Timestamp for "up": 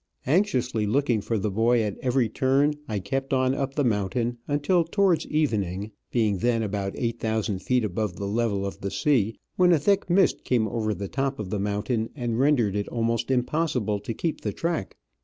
3.53-3.75